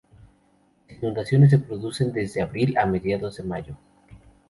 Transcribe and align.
Las 0.89 0.99
inundaciones 1.03 1.51
se 1.51 1.59
producen 1.59 2.11
desde 2.11 2.41
abril 2.41 2.75
a 2.79 2.87
mediados 2.87 3.37
de 3.37 3.43
mayo. 3.43 3.77